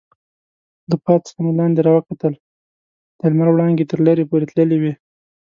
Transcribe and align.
له 0.89 0.95
پاس 1.03 1.21
څخه 1.27 1.39
مې 1.43 1.51
لاندې 1.59 1.79
راوکتل، 1.87 2.33
د 3.19 3.21
لمر 3.31 3.47
وړانګې 3.51 3.85
تر 3.91 3.99
لرې 4.07 4.23
پورې 4.29 4.45
تللې 4.51 4.77
وې. 4.81 4.93